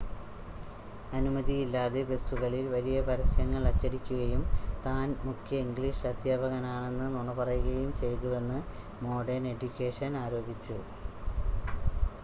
[1.11, 4.41] അനുമതിയില്ലാതെ ബസുകളിൽ വലിയ പരസ്യങ്ങൾ അച്ചടിക്കുകയും
[4.85, 8.59] താൻ മുഖ്യ ഇംഗ്ലീഷ് അദ്ധ്യാപകനാണെന്ന് നുണ പറയുകയും ചെയ്തുവെന്ന്
[9.03, 10.79] മോഡേൺ എഡ്യൂക്കേഷൻ ആരോപിച്ചു